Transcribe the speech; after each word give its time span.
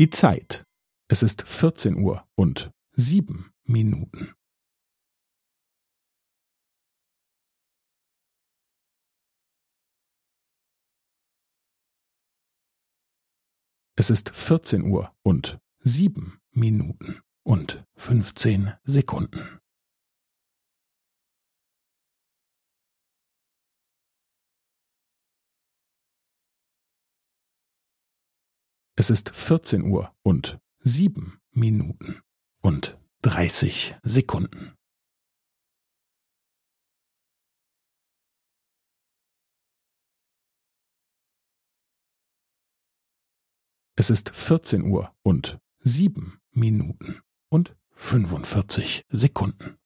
Die 0.00 0.08
Zeit. 0.08 0.64
Es 1.08 1.22
ist 1.22 1.42
vierzehn 1.42 2.02
Uhr 2.02 2.26
und 2.34 2.72
sieben 2.92 3.52
Minuten. 3.64 4.32
Es 13.94 14.08
ist 14.08 14.30
vierzehn 14.30 14.84
Uhr 14.84 15.14
und 15.22 15.58
sieben 15.80 16.40
Minuten 16.50 17.20
und 17.42 17.84
fünfzehn 17.94 18.72
Sekunden. 18.84 19.59
Es 29.00 29.08
ist 29.08 29.34
vierzehn 29.34 29.84
Uhr 29.84 30.14
und 30.22 30.60
sieben 30.80 31.40
Minuten 31.52 32.20
und 32.60 32.98
dreißig 33.22 33.96
Sekunden. 34.02 34.76
Es 43.96 44.10
ist 44.10 44.36
vierzehn 44.36 44.82
Uhr 44.82 45.16
und 45.22 45.58
sieben 45.78 46.38
Minuten 46.50 47.22
und 47.48 47.74
fünfundvierzig 47.92 49.06
Sekunden. 49.08 49.79